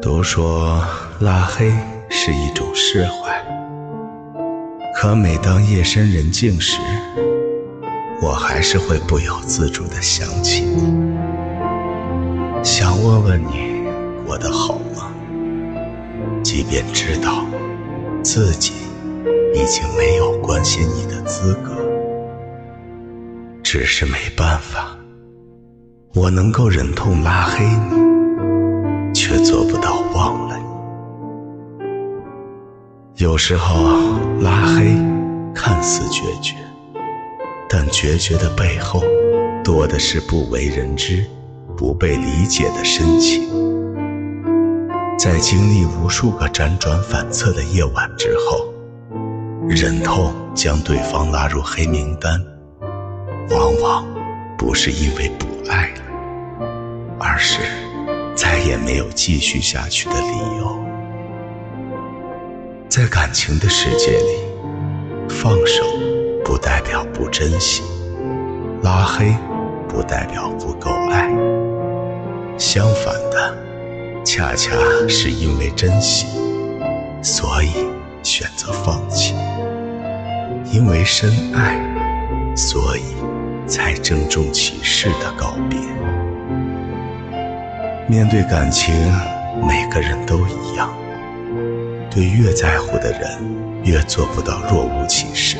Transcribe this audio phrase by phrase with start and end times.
[0.00, 0.82] 都说
[1.20, 1.72] 拉黑
[2.08, 3.44] 是一种释怀，
[4.96, 6.78] 可每当夜深人静时，
[8.20, 11.14] 我还是会不由自主地想起你，
[12.64, 13.84] 想问问你
[14.26, 15.12] 过得好吗？
[16.42, 17.44] 即便知道
[18.22, 18.72] 自己
[19.54, 21.70] 已经没有关心你的资格，
[23.62, 24.97] 只是没办法，
[26.20, 30.64] 我能够忍痛拉黑你，却做不到忘了你。
[33.22, 33.84] 有时候
[34.40, 34.96] 拉黑
[35.54, 36.56] 看似决绝。
[37.68, 39.00] 但决绝的背后，
[39.62, 41.24] 多的是不为人知、
[41.76, 43.48] 不被理解的深情。
[45.16, 48.64] 在经历无数个辗转反侧的夜晚之后，
[49.68, 52.44] 忍痛将对方拉入黑名单，
[53.50, 54.04] 往往
[54.56, 56.02] 不是因为不爱了，
[57.38, 57.60] 而是
[58.34, 60.76] 再也没有继续下去的理由。
[62.88, 64.40] 在感情的世界里，
[65.28, 65.84] 放手。
[66.44, 67.82] 不代表不珍惜，
[68.82, 69.36] 拉黑
[69.86, 71.30] 不代表不够爱。
[72.56, 73.54] 相反的，
[74.24, 74.72] 恰恰
[75.06, 76.26] 是因为珍惜，
[77.22, 77.86] 所以
[78.22, 79.34] 选择放弃；
[80.72, 81.78] 因为深爱，
[82.56, 83.02] 所以
[83.68, 85.78] 才郑重其事的告别。
[88.10, 88.94] 面对感情，
[89.66, 90.90] 每个人都一样，
[92.10, 93.38] 对越在乎的人，
[93.84, 95.58] 越做不到若无其事。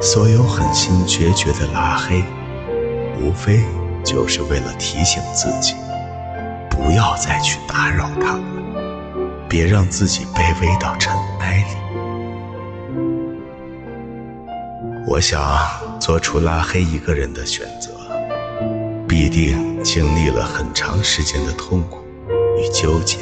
[0.00, 2.24] 所有狠心决绝的拉黑，
[3.20, 3.62] 无非
[4.02, 5.74] 就是为了提醒自己，
[6.70, 8.44] 不要再去打扰他了，
[9.46, 11.76] 别让自己卑微到尘埃里。
[15.06, 15.38] 我想
[16.00, 17.91] 做出拉黑一个人的选择，
[19.12, 21.98] 必定经历了很长时间的痛苦
[22.56, 23.18] 与纠结，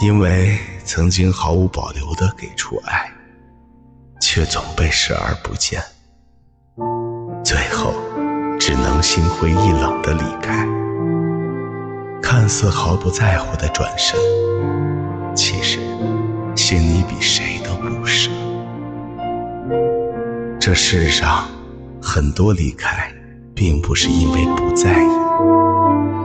[0.00, 3.08] 因为曾经毫无保留地给出爱。
[4.20, 5.80] 却总被视而不见，
[7.44, 7.94] 最后
[8.58, 10.66] 只能心灰意冷的离开。
[12.20, 14.18] 看似毫不在乎的转身，
[15.36, 15.78] 其实
[16.56, 18.28] 心里比谁都不舍。
[20.58, 21.46] 这世上
[22.02, 23.12] 很多离开，
[23.56, 25.08] 并不是因为不在意，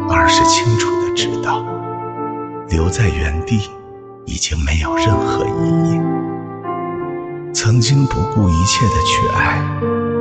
[0.10, 1.64] 而是清楚的知道，
[2.68, 3.70] 留在原地
[4.26, 6.02] 已经没有任何意义。
[7.54, 9.64] 曾经不顾一切的去爱，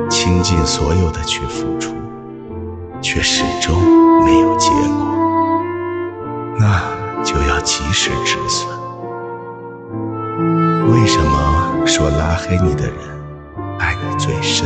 [0.09, 1.93] 倾尽所有的去付出，
[3.01, 3.75] 却始终
[4.23, 5.61] 没有结果，
[6.57, 6.81] 那
[7.25, 8.69] 就要及时止损。
[10.89, 12.95] 为什么说拉黑你的人
[13.79, 14.65] 爱你最深？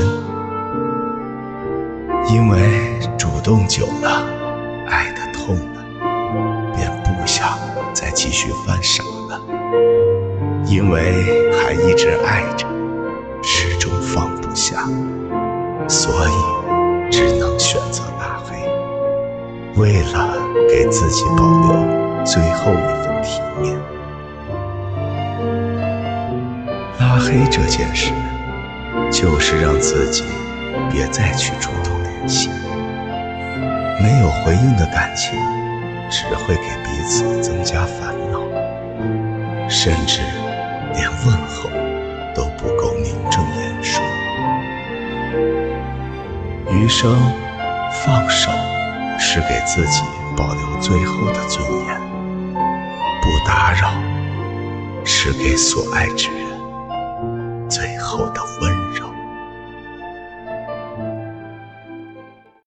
[2.27, 4.23] 因为主动久了，
[4.87, 5.85] 爱的痛了，
[6.75, 7.57] 便不想
[7.93, 9.39] 再继续犯傻了。
[10.65, 12.65] 因为还一直爱着，
[13.43, 14.87] 始终放不下，
[15.87, 18.57] 所以只能选择拉黑。
[19.79, 20.35] 为了
[20.67, 23.79] 给自己保留最后一份体面，
[26.99, 28.11] 拉黑这件事，
[29.11, 30.23] 就是让自己
[30.91, 31.94] 别再去主动
[32.25, 32.49] 联系。
[34.01, 35.39] 没有回应的感情，
[36.09, 38.39] 只会给彼此增加烦恼，
[39.69, 40.21] 甚至。
[40.93, 41.69] 连问候
[42.33, 44.01] 都不够名正言顺，
[46.71, 47.13] 余生
[47.91, 48.49] 放手
[49.19, 50.01] 是给自己
[50.37, 51.99] 保留最后的尊严，
[53.21, 53.91] 不打扰
[55.03, 56.47] 是给所爱之人
[57.69, 58.54] 最后的温。